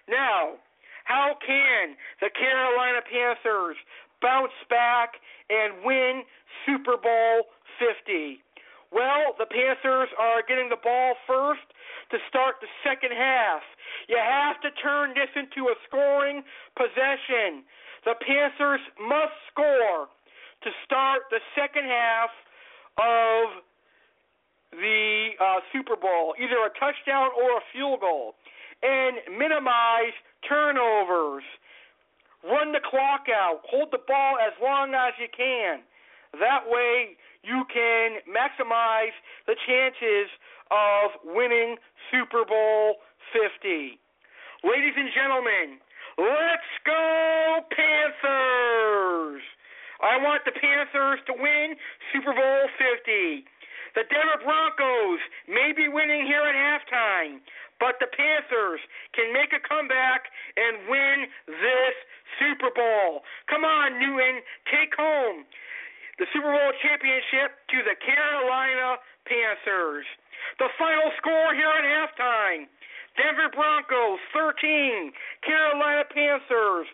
Now, 0.09 0.59
how 1.05 1.35
can 1.44 1.94
the 2.20 2.31
Carolina 2.31 3.03
Panthers 3.03 3.77
bounce 4.23 4.55
back 4.68 5.18
and 5.51 5.85
win 5.85 6.23
Super 6.66 6.96
Bowl 6.96 7.51
50? 7.79 8.42
Well, 8.90 9.38
the 9.38 9.46
Panthers 9.46 10.11
are 10.18 10.42
getting 10.46 10.68
the 10.68 10.83
ball 10.83 11.14
first 11.27 11.66
to 12.11 12.18
start 12.29 12.59
the 12.61 12.70
second 12.83 13.14
half. 13.14 13.62
You 14.11 14.18
have 14.18 14.59
to 14.62 14.70
turn 14.83 15.14
this 15.14 15.31
into 15.38 15.70
a 15.70 15.79
scoring 15.87 16.42
possession. 16.75 17.62
The 18.04 18.14
Panthers 18.20 18.80
must 18.98 19.36
score 19.52 20.08
to 20.62 20.70
start 20.84 21.22
the 21.30 21.40
second 21.56 21.84
half 21.84 22.30
of 22.98 23.64
the 24.72 25.30
uh, 25.40 25.60
Super 25.72 25.96
Bowl, 25.96 26.34
either 26.38 26.56
a 26.64 26.72
touchdown 26.78 27.30
or 27.36 27.58
a 27.58 27.64
field 27.72 28.00
goal, 28.00 28.34
and 28.82 29.16
minimize 29.36 30.14
turnovers. 30.48 31.44
Run 32.44 32.72
the 32.72 32.80
clock 32.80 33.28
out. 33.28 33.60
Hold 33.68 33.90
the 33.92 34.00
ball 34.06 34.36
as 34.40 34.54
long 34.62 34.94
as 34.94 35.12
you 35.20 35.28
can. 35.28 35.80
That 36.38 36.64
way, 36.64 37.16
you 37.42 37.64
can 37.72 38.22
maximize 38.24 39.12
the 39.46 39.56
chances 39.66 40.30
of 40.70 41.20
winning 41.24 41.76
Super 42.10 42.44
Bowl 42.46 42.96
50. 43.32 43.98
Ladies 44.62 44.94
and 44.96 45.10
gentlemen, 45.12 45.80
Let's 46.20 46.72
go, 46.85 47.64
Panthers! 47.72 49.40
I 50.04 50.20
want 50.20 50.44
the 50.44 50.52
Panthers 50.52 51.16
to 51.24 51.33
win 51.33 51.72
Super 52.12 52.37
Bowl 52.37 52.62
50. 52.76 53.48
The 53.96 54.04
Denver 54.04 54.44
Broncos 54.44 55.20
may 55.48 55.72
be 55.72 55.88
winning 55.88 56.28
here 56.28 56.44
at 56.44 56.52
halftime, 56.52 57.40
but 57.80 57.96
the 58.04 58.12
Panthers 58.12 58.85
can 59.16 59.33
make 59.33 59.56
a 59.56 59.64
comeback 59.64 60.28
and 60.61 60.92
win 60.92 61.24
this 61.48 61.96
Super 62.37 62.68
Bowl. 62.68 63.24
Come 63.48 63.64
on, 63.64 63.96
Newton, 63.96 64.44
take 64.68 64.92
home 64.92 65.48
the 66.20 66.28
Super 66.37 66.52
Bowl 66.52 66.72
championship 66.85 67.64
to 67.72 67.80
the 67.80 67.96
Carolina 67.96 69.00
Panthers. 69.24 70.04
The 70.61 70.68
final 70.76 71.16
score 71.16 71.56
here 71.56 71.72
at 71.72 71.88
halftime 71.88 72.68
Denver 73.20 73.52
Broncos 73.52 74.16
13, 74.33 75.12
Carolina 75.44 76.09
Panthers 76.09 76.88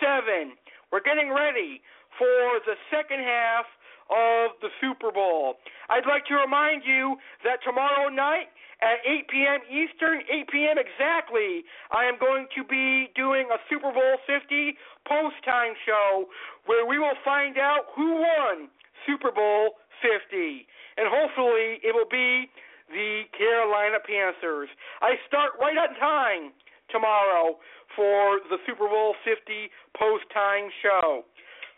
7. 0.00 0.56
We're 0.88 1.04
getting 1.04 1.28
ready 1.28 1.84
for 2.16 2.64
the 2.64 2.80
second 2.88 3.20
half 3.20 3.68
of 4.08 4.56
the 4.64 4.72
Super 4.80 5.12
Bowl. 5.12 5.60
I'd 5.92 6.08
like 6.08 6.24
to 6.32 6.34
remind 6.40 6.88
you 6.88 7.20
that 7.44 7.60
tomorrow 7.60 8.08
night 8.08 8.48
at 8.80 9.04
8 9.04 9.28
p.m. 9.28 9.60
Eastern, 9.68 10.24
8 10.24 10.48
p.m. 10.48 10.76
exactly, 10.80 11.68
I 11.92 12.08
am 12.08 12.16
going 12.16 12.48
to 12.56 12.64
be 12.64 13.12
doing 13.12 13.44
a 13.52 13.60
Super 13.68 13.92
Bowl 13.92 14.16
50 14.24 14.80
post 15.04 15.36
time 15.44 15.76
show 15.84 16.24
where 16.64 16.88
we 16.88 16.96
will 16.96 17.20
find 17.20 17.60
out 17.60 17.92
who 17.92 18.24
won 18.24 18.72
Super 19.04 19.28
Bowl 19.28 19.76
50. 20.00 20.64
And 20.96 21.04
hopefully 21.04 21.84
it 21.84 21.92
will 21.92 22.08
be 22.08 22.48
the 22.88 23.26
Carolina 23.36 23.98
Panthers. 24.02 24.68
I 25.02 25.18
start 25.26 25.58
right 25.60 25.76
on 25.76 25.94
time 25.98 26.52
tomorrow 26.90 27.58
for 27.94 28.42
the 28.50 28.58
Super 28.66 28.88
Bowl 28.88 29.14
50 29.24 29.70
post 29.98 30.24
time 30.32 30.70
show. 30.82 31.24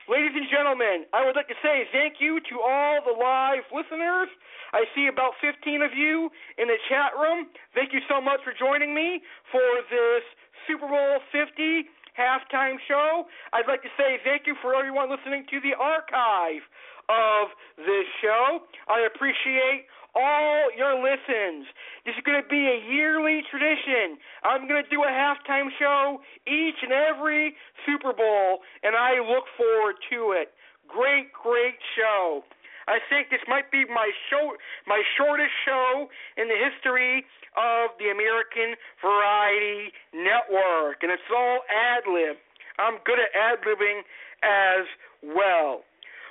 Ladies 0.09 0.33
and 0.33 0.49
gentlemen, 0.49 1.05
I 1.13 1.25
would 1.25 1.37
like 1.37 1.53
to 1.53 1.61
say 1.61 1.85
thank 1.93 2.17
you 2.17 2.41
to 2.49 2.55
all 2.65 3.05
the 3.05 3.13
live 3.13 3.69
listeners. 3.69 4.33
I 4.73 4.89
see 4.97 5.09
about 5.09 5.37
15 5.41 5.85
of 5.85 5.93
you 5.93 6.33
in 6.57 6.69
the 6.69 6.81
chat 6.89 7.13
room. 7.13 7.53
Thank 7.77 7.93
you 7.93 8.01
so 8.09 8.21
much 8.21 8.41
for 8.41 8.57
joining 8.57 8.97
me 8.97 9.21
for 9.53 9.65
this 9.93 10.25
Super 10.65 10.89
Bowl 10.89 11.21
50 11.33 11.89
halftime 12.17 12.81
show. 12.89 13.29
I'd 13.53 13.69
like 13.69 13.85
to 13.85 13.93
say 14.01 14.17
thank 14.25 14.49
you 14.49 14.57
for 14.61 14.75
everyone 14.75 15.13
listening 15.13 15.45
to 15.53 15.61
the 15.61 15.77
archive 15.77 16.65
of 17.09 17.53
this 17.77 18.09
show. 18.21 18.65
I 18.89 19.07
appreciate 19.09 19.89
all 20.15 20.71
your 20.77 20.97
listens. 20.97 21.67
This 22.05 22.15
is 22.17 22.23
going 22.25 22.41
to 22.43 22.49
be 22.49 22.65
a 22.69 22.79
yearly 22.91 23.43
tradition. 23.51 24.17
I'm 24.45 24.69
going 24.69 24.83
to 24.83 24.91
do 24.91 25.03
a 25.05 25.13
halftime 25.13 25.69
show 25.79 26.21
each 26.47 26.81
and 26.83 26.93
every 26.93 27.55
Super 27.85 28.13
Bowl, 28.13 28.61
and 28.83 28.97
I 28.97 29.21
look 29.21 29.45
forward 29.57 29.97
to 30.11 30.33
it. 30.33 30.53
Great, 30.89 31.33
great 31.33 31.77
show. 31.97 32.43
I 32.89 32.99
think 33.13 33.29
this 33.29 33.45
might 33.47 33.71
be 33.71 33.85
my 33.85 34.11
show, 34.33 34.57
my 34.87 35.03
shortest 35.21 35.53
show 35.69 36.09
in 36.41 36.49
the 36.49 36.57
history 36.57 37.27
of 37.53 37.93
the 38.01 38.09
American 38.09 38.81
Variety 39.05 39.93
Network, 40.17 41.05
and 41.05 41.13
it's 41.13 41.29
all 41.29 41.61
ad 41.69 42.09
lib. 42.09 42.41
I'm 42.81 42.97
good 43.05 43.21
at 43.21 43.29
ad 43.37 43.61
libbing 43.67 44.01
as 44.41 44.89
well. 45.21 45.85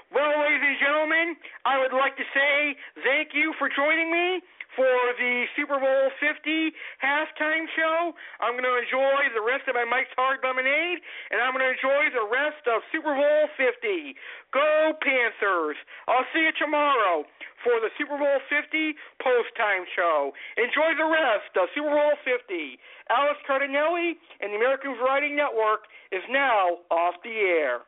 Well, 0.08 0.40
ladies 0.40 0.64
and 0.64 0.80
gentlemen, 0.80 1.36
I 1.68 1.84
would 1.84 1.92
like 1.92 2.16
to 2.16 2.24
say 2.32 2.80
you 3.38 3.54
for 3.62 3.70
joining 3.70 4.10
me 4.10 4.42
for 4.78 4.98
the 5.18 5.50
Super 5.58 5.82
Bowl 5.82 6.14
50 6.22 6.74
halftime 7.02 7.66
show. 7.74 8.14
I'm 8.38 8.54
going 8.54 8.66
to 8.66 8.78
enjoy 8.78 9.30
the 9.34 9.42
rest 9.42 9.66
of 9.66 9.74
my 9.74 9.86
Mike's 9.86 10.14
Hard 10.14 10.42
Lemonade, 10.46 11.02
and 11.34 11.42
I'm 11.42 11.54
going 11.54 11.66
to 11.66 11.74
enjoy 11.74 12.14
the 12.14 12.26
rest 12.30 12.62
of 12.70 12.86
Super 12.94 13.14
Bowl 13.18 13.42
50. 13.58 14.14
Go 14.54 14.94
Panthers! 15.02 15.78
I'll 16.06 16.26
see 16.30 16.46
you 16.46 16.54
tomorrow 16.62 17.26
for 17.66 17.82
the 17.82 17.90
Super 17.98 18.22
Bowl 18.22 18.38
50 18.50 18.94
post 19.18 19.50
time 19.58 19.86
show. 19.98 20.34
Enjoy 20.62 20.94
the 20.94 21.10
rest 21.10 21.54
of 21.58 21.74
Super 21.74 21.94
Bowl 21.94 22.14
50. 22.22 22.78
Alex 23.10 23.42
Cardinale 23.50 24.14
and 24.42 24.54
the 24.54 24.58
American 24.62 24.94
Variety 24.98 25.34
Network 25.34 25.90
is 26.14 26.22
now 26.30 26.86
off 26.94 27.18
the 27.26 27.34
air. 27.34 27.82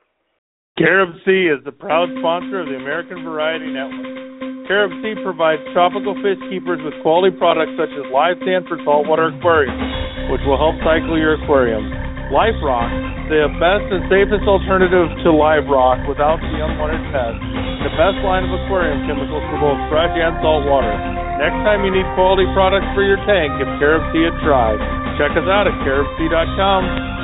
Carib 0.78 1.14
Sea 1.22 1.54
is 1.54 1.62
the 1.66 1.76
proud 1.76 2.10
sponsor 2.18 2.62
of 2.62 2.68
the 2.68 2.82
American 2.82 3.22
Variety 3.22 3.70
Network. 3.70 4.29
Carib 4.70 4.94
Sea 5.02 5.18
provides 5.26 5.66
tropical 5.74 6.14
fish 6.22 6.38
keepers 6.46 6.78
with 6.86 6.94
quality 7.02 7.34
products 7.34 7.74
such 7.74 7.90
as 7.90 8.06
live 8.14 8.38
sand 8.46 8.70
for 8.70 8.78
saltwater 8.86 9.34
aquariums, 9.34 9.82
which 10.30 10.46
will 10.46 10.62
help 10.62 10.78
cycle 10.86 11.18
your 11.18 11.42
aquarium. 11.42 11.90
Life 12.30 12.54
Rock, 12.62 12.86
the 13.34 13.50
best 13.58 13.90
and 13.90 14.06
safest 14.14 14.46
alternative 14.46 15.10
to 15.26 15.34
live 15.34 15.66
rock 15.66 15.98
without 16.06 16.38
the 16.38 16.62
unwanted 16.62 17.02
pests. 17.10 17.42
The 17.82 17.98
best 17.98 18.22
line 18.22 18.46
of 18.46 18.54
aquarium 18.54 19.10
chemicals 19.10 19.42
for 19.50 19.58
both 19.58 19.82
fresh 19.90 20.14
and 20.14 20.38
salt 20.46 20.62
water. 20.70 20.94
Next 21.42 21.58
time 21.66 21.82
you 21.82 21.90
need 21.90 22.06
quality 22.14 22.46
products 22.54 22.94
for 22.94 23.02
your 23.02 23.18
tank, 23.26 23.50
give 23.58 23.74
Carib 23.82 24.06
Sea 24.14 24.30
a 24.30 24.34
try. 24.46 24.78
Check 25.18 25.34
us 25.34 25.50
out 25.50 25.66
at 25.66 25.74
caribsea.com. 25.82 27.19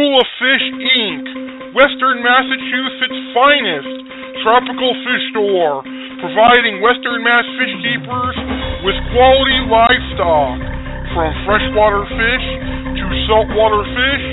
School 0.00 0.16
of 0.16 0.28
Fish 0.40 0.66
Inc., 0.80 1.76
Western 1.76 2.24
Massachusetts' 2.24 3.20
finest 3.36 3.92
tropical 4.40 4.96
fish 4.96 5.24
store, 5.28 5.84
providing 6.24 6.80
Western 6.80 7.20
Mass 7.20 7.44
fish 7.60 7.74
keepers 7.84 8.36
with 8.80 8.96
quality 9.12 9.60
livestock, 9.68 10.56
from 11.12 11.28
freshwater 11.44 12.08
fish 12.16 12.46
to 12.96 13.04
saltwater 13.28 13.84
fish, 13.92 14.24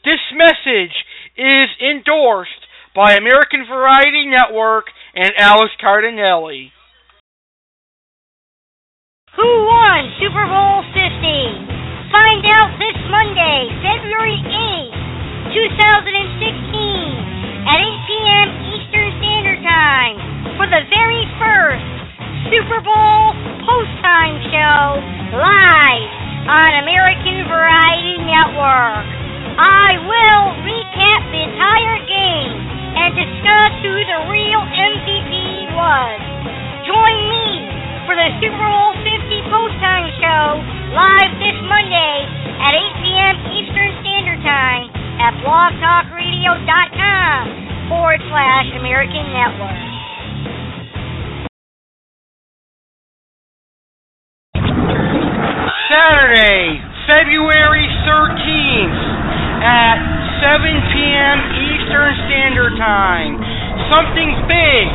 This 0.04 0.20
message 0.34 1.06
is 1.38 1.70
endorsed 1.82 2.66
by 2.96 3.14
American 3.14 3.66
Variety 3.70 4.26
Network 4.26 4.86
and 5.14 5.32
Alice 5.38 5.70
Cardinale. 5.80 6.72
Who 9.36 9.66
won 9.70 10.12
Super 10.20 10.48
Bowl 10.50 10.82
50? 10.98 11.06
Find 12.10 12.42
out 12.58 12.74
this 12.82 12.98
Monday, 13.12 13.70
February 13.86 14.42
8th, 14.42 15.54
2016, 15.54 17.39
at 17.68 17.76
8 17.76 18.08
p.m. 18.08 18.48
Eastern 18.72 19.10
Standard 19.20 19.60
Time 19.68 20.16
for 20.56 20.68
the 20.72 20.80
very 20.88 21.24
first 21.36 21.84
Super 22.48 22.80
Bowl 22.80 23.36
post 23.68 23.94
time 24.00 24.40
show 24.48 24.80
live 25.36 26.12
on 26.48 26.72
American 26.88 27.44
Variety 27.52 28.16
Network. 28.24 29.06
I 29.60 30.00
will 30.08 30.46
recap 30.64 31.22
the 31.36 31.42
entire 31.52 32.00
game 32.08 32.54
and 32.96 33.10
discuss 33.20 33.72
who 33.84 33.94
the 34.08 34.20
real 34.32 34.64
MVP 34.64 35.76
was. 35.76 36.20
Join 36.88 37.18
me 37.28 37.48
for 38.08 38.16
the 38.16 38.30
Super 38.40 38.66
Bowl 38.72 38.96
50 39.04 39.52
post 39.52 39.76
time 39.84 40.08
show 40.24 40.64
live 40.96 41.32
this 41.44 41.60
Monday 41.68 42.24
at 42.64 42.72
8 42.72 43.04
p.m. 43.04 43.36
Eastern 43.52 43.92
Standard 44.00 44.42
Time 44.48 44.88
at 45.20 45.36
blogtalkradio.com 46.40 47.90
forward 47.90 48.20
slash 48.30 48.66
American 48.80 49.26
Network. 49.34 49.80
Saturday, 55.90 56.80
February 57.10 57.88
13th 58.06 59.00
at 59.66 59.98
7 60.40 60.62
p.m. 60.94 61.38
Eastern 61.60 62.14
Standard 62.30 62.78
Time. 62.78 63.36
Something 63.92 64.30
big 64.48 64.88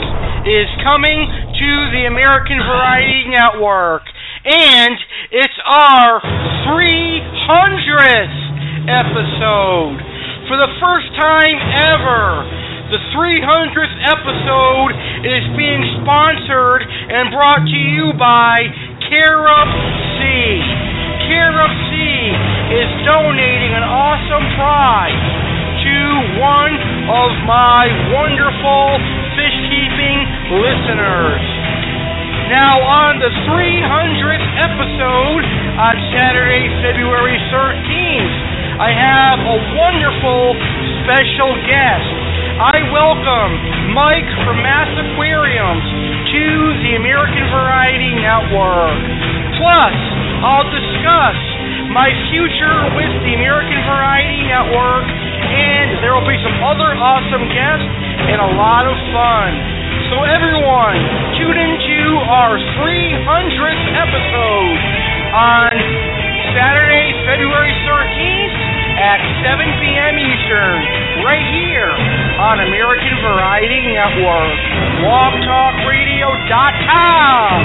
is 0.47 0.69
coming 0.85 1.27
to 1.27 1.71
the 1.91 2.07
American 2.07 2.59
Variety 2.63 3.29
Network, 3.29 4.03
and 4.45 4.95
it's 5.33 5.59
our 5.67 6.21
300th 6.69 8.39
episode. 8.87 10.14
For 10.45 10.61
the 10.61 10.69
first 10.77 11.09
time 11.17 11.57
ever, 11.57 12.45
the 12.93 13.01
300th 13.17 13.97
episode 14.13 14.93
is 15.25 15.41
being 15.57 15.81
sponsored 16.05 16.85
and 16.85 17.33
brought 17.33 17.65
to 17.65 17.81
you 17.81 18.13
by 18.21 18.61
Carib 19.09 19.69
Sea. 20.21 20.61
Carib 21.25 21.73
Sea 21.89 22.21
is 22.77 22.91
donating 23.09 23.73
an 23.73 23.89
awesome 23.89 24.45
prize 24.61 25.25
to 25.81 25.97
one 26.37 26.77
of 27.09 27.31
my 27.49 27.89
wonderful 28.13 29.01
fish 29.41 29.59
keeping 29.73 30.19
listeners. 30.61 31.41
Now, 32.53 32.85
on 32.85 33.17
the 33.17 33.33
300th 33.49 34.49
episode 34.61 35.43
on 35.81 35.95
Saturday, 36.13 36.69
February 36.85 37.41
13th, 37.49 38.54
I 38.75 38.91
have 38.91 39.39
a 39.39 39.59
wonderful 39.79 40.59
special 41.07 41.55
guest. 41.63 42.11
I 42.59 42.83
welcome 42.91 43.95
Mike 43.95 44.27
from 44.43 44.67
Mass 44.67 44.91
Aquariums 44.99 45.87
to 46.35 46.45
the 46.83 46.99
American 46.99 47.47
Variety 47.55 48.19
Network. 48.19 48.99
Plus, 49.63 49.95
I'll 50.43 50.67
discuss 50.75 51.39
my 51.95 52.11
future 52.35 52.79
with 52.99 53.15
the 53.23 53.39
American 53.39 53.79
Variety 53.87 54.43
Network, 54.43 55.07
and 55.07 56.03
there 56.03 56.11
will 56.11 56.27
be 56.27 56.39
some 56.43 56.59
other 56.67 56.99
awesome 56.99 57.47
guests 57.55 57.95
and 58.27 58.43
a 58.43 58.51
lot 58.59 58.91
of 58.91 58.99
fun. 59.15 59.51
So, 60.11 60.27
everyone, 60.27 60.99
tune 61.39 61.59
into 61.63 62.19
our 62.27 62.59
300th 62.59 63.87
episode 64.03 64.79
on 65.31 65.71
Saturday, 66.55 67.11
February 67.27 67.75
13th 67.83 68.55
at 68.95 69.19
7 69.43 69.59
p.m. 69.83 70.15
Eastern, 70.23 70.79
right 71.27 71.43
here 71.51 71.91
on 72.39 72.63
American 72.63 73.11
Variety 73.27 73.83
Network. 73.91 74.55
BlogTalkRadio.com 75.03 77.59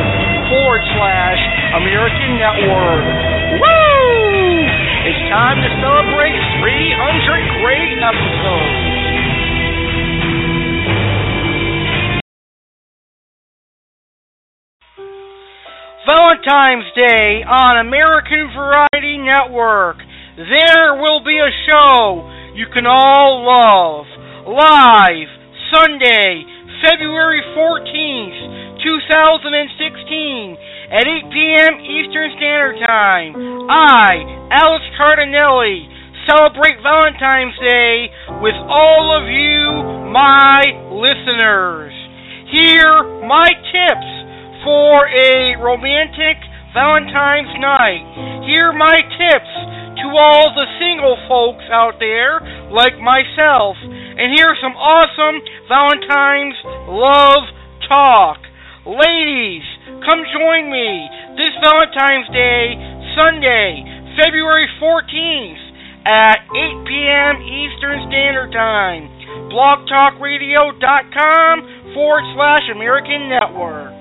forward 0.49 0.82
slash 0.97 1.38
American 1.78 2.41
Network. 2.41 3.06
Woo! 3.62 4.65
It's 5.06 5.21
time 5.30 5.62
to 5.62 5.69
celebrate 5.86 6.34
300 6.65 7.62
great 7.62 7.93
episodes. 8.02 8.69
Valentine's 16.50 16.90
Day 16.98 17.46
on 17.46 17.78
American 17.78 18.50
Variety 18.58 19.22
Network. 19.22 19.98
There 20.34 20.98
will 20.98 21.22
be 21.22 21.38
a 21.38 21.54
show 21.70 22.26
you 22.58 22.66
can 22.74 22.90
all 22.90 23.46
love. 23.46 24.10
Live 24.50 25.30
Sunday, 25.70 26.42
February 26.82 27.46
14th, 27.54 28.82
2016 28.82 30.58
at 30.90 31.06
8 31.06 31.30
p.m. 31.30 31.74
Eastern 31.86 32.34
Standard 32.42 32.82
Time. 32.82 33.38
I, 33.70 34.50
Alex 34.50 34.82
Cardinale, 34.98 35.86
celebrate 36.26 36.82
Valentine's 36.82 37.58
Day 37.62 38.10
with 38.42 38.58
all 38.66 39.14
of 39.14 39.30
you, 39.30 40.10
my 40.10 40.66
listeners. 40.98 41.94
Here, 42.50 43.22
my 43.30 43.54
tips 43.70 44.29
for 44.63 45.08
a 45.08 45.56
romantic 45.60 46.38
Valentine's 46.74 47.54
night. 47.58 48.06
Here, 48.45 48.69
are 48.69 48.78
my 48.78 49.02
tips 49.02 49.54
to 50.00 50.08
all 50.15 50.54
the 50.56 50.65
single 50.80 51.17
folks 51.28 51.65
out 51.74 52.00
there, 52.00 52.39
like 52.72 52.98
myself. 53.02 53.76
And 53.84 54.32
here's 54.36 54.60
some 54.62 54.76
awesome 54.78 55.41
Valentine's 55.67 56.56
love 56.88 57.43
talk. 57.88 58.38
Ladies, 58.86 59.63
come 60.08 60.24
join 60.32 60.72
me 60.72 61.10
this 61.36 61.52
Valentine's 61.62 62.30
Day, 62.32 62.78
Sunday, 63.17 63.84
February 64.15 64.69
14th 64.80 65.60
at 66.08 66.48
8 66.48 66.88
p.m. 66.88 67.43
Eastern 67.43 68.08
Standard 68.08 68.54
Time. 68.56 69.10
BlogTalkRadio.com 69.52 71.93
forward 71.93 72.24
slash 72.36 72.63
American 72.74 73.28
Network. 73.30 73.99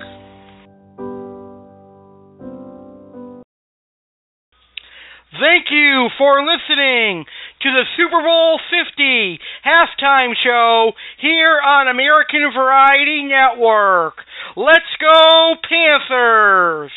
Thank 5.38 5.70
you 5.70 6.10
for 6.18 6.42
listening 6.42 7.22
to 7.62 7.68
the 7.70 7.86
Super 7.94 8.18
Bowl 8.26 8.58
50 8.58 9.38
halftime 9.62 10.34
show 10.34 10.90
here 11.22 11.62
on 11.62 11.86
American 11.86 12.50
Variety 12.50 13.22
Network. 13.22 14.18
Let's 14.56 14.90
go, 14.98 15.54
Panthers! 15.62 16.90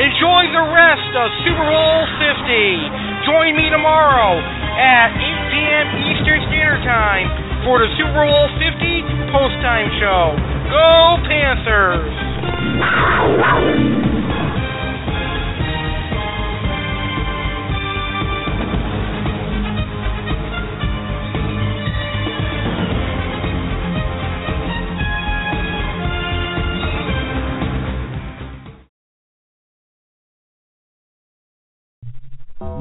Enjoy 0.00 0.42
the 0.48 0.64
rest 0.72 1.12
of 1.12 1.28
Super 1.44 1.68
Bowl 1.68 2.00
50. 2.16 3.28
Join 3.28 3.52
me 3.60 3.68
tomorrow 3.68 4.40
at 4.40 5.12
8 5.12 5.52
p.m. 5.52 5.86
Eastern 6.16 6.40
Standard 6.48 6.80
Time 6.80 7.28
for 7.68 7.76
the 7.76 7.92
Super 8.00 8.24
Bowl 8.24 8.48
50 8.56 9.36
post 9.36 9.60
time 9.60 9.92
show. 10.00 10.32
Go, 10.72 11.20
Panthers! 11.28 12.27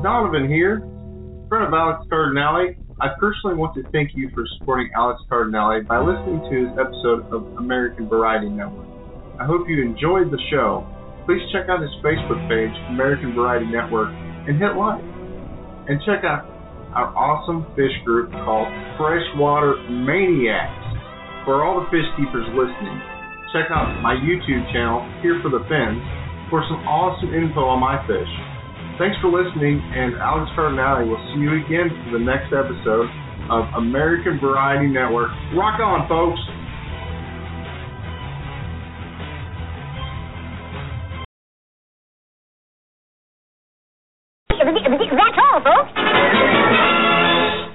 Donovan 0.08 0.50
here, 0.50 0.80
friend 1.50 1.66
of 1.66 1.74
Alex 1.74 2.06
Cardinale. 2.10 2.76
I 3.00 3.10
personally 3.20 3.56
want 3.56 3.76
to 3.76 3.84
thank 3.92 4.12
you 4.16 4.32
for 4.34 4.46
supporting 4.58 4.90
Alex 4.96 5.22
Cardinale 5.30 5.84
by 5.84 6.00
listening 6.00 6.42
to 6.50 6.68
his 6.68 6.78
episode 6.80 7.32
of 7.32 7.46
American 7.58 8.08
Variety 8.10 8.50
Network. 8.50 8.97
I 9.38 9.46
hope 9.46 9.70
you 9.70 9.78
enjoyed 9.86 10.34
the 10.34 10.42
show. 10.50 10.82
Please 11.30 11.46
check 11.54 11.70
out 11.70 11.78
his 11.78 11.94
Facebook 12.02 12.42
page, 12.50 12.74
American 12.90 13.38
Variety 13.38 13.70
Network, 13.70 14.10
and 14.50 14.58
hit 14.58 14.74
like. 14.74 15.04
And 15.86 16.02
check 16.10 16.26
out 16.26 16.50
our 16.98 17.14
awesome 17.14 17.70
fish 17.78 17.94
group 18.02 18.34
called 18.34 18.66
Freshwater 18.98 19.78
Maniacs. 19.94 20.74
For 21.46 21.62
all 21.62 21.78
the 21.78 21.88
fish 21.94 22.08
keepers 22.18 22.50
listening, 22.58 22.98
check 23.54 23.70
out 23.70 24.02
my 24.02 24.18
YouTube 24.18 24.66
channel, 24.74 25.06
Here 25.22 25.38
for 25.46 25.54
the 25.54 25.62
Fins, 25.70 26.02
for 26.50 26.66
some 26.66 26.82
awesome 26.90 27.30
info 27.38 27.70
on 27.70 27.78
my 27.78 28.02
fish. 28.10 28.32
Thanks 28.98 29.22
for 29.22 29.30
listening, 29.30 29.78
and 29.78 30.18
Alex 30.18 30.50
Cardinale 30.58 31.06
will 31.06 31.22
see 31.30 31.46
you 31.46 31.62
again 31.62 31.94
for 31.94 32.18
the 32.18 32.24
next 32.26 32.50
episode 32.50 33.06
of 33.54 33.70
American 33.78 34.42
Variety 34.42 34.90
Network. 34.90 35.30
Rock 35.54 35.78
on, 35.78 36.10
folks! 36.10 36.42